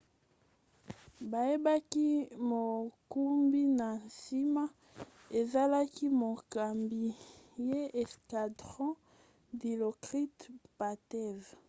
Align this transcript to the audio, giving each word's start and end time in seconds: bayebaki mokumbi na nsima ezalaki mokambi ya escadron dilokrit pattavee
bayebaki 1.31 2.07
mokumbi 2.51 3.61
na 3.79 3.89
nsima 4.07 4.63
ezalaki 5.39 6.05
mokambi 6.21 7.03
ya 7.69 7.81
escadron 8.01 8.91
dilokrit 9.59 10.37
pattavee 10.77 11.51